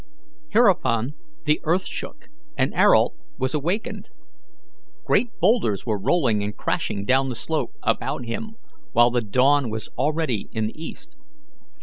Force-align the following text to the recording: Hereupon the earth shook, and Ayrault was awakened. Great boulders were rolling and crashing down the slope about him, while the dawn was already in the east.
Hereupon 0.49 1.13
the 1.45 1.59
earth 1.63 1.85
shook, 1.85 2.29
and 2.57 2.73
Ayrault 2.73 3.13
was 3.37 3.53
awakened. 3.53 4.09
Great 5.05 5.27
boulders 5.39 5.85
were 5.85 5.99
rolling 5.99 6.41
and 6.41 6.57
crashing 6.57 7.05
down 7.05 7.29
the 7.29 7.35
slope 7.35 7.75
about 7.83 8.25
him, 8.25 8.55
while 8.93 9.11
the 9.11 9.21
dawn 9.21 9.69
was 9.69 9.89
already 9.99 10.49
in 10.53 10.65
the 10.65 10.83
east. 10.83 11.17